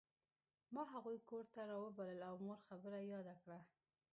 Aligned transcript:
ما 0.73 0.83
هغوی 0.93 1.17
کور 1.29 1.45
ته 1.53 1.59
راوبلل 1.71 2.19
او 2.29 2.35
مور 2.45 2.59
خبره 2.67 2.99
یاده 3.13 3.35
کړه 3.41 3.59